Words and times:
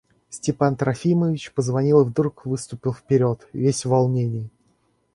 Степан 0.31 0.75
Трофимович 0.77 1.53
позвонил 1.53 2.01
и 2.01 2.05
вдруг 2.05 2.47
выступил 2.47 2.91
вперед, 2.91 3.47
весь 3.53 3.85
в 3.85 3.89
волнении. 3.89 4.49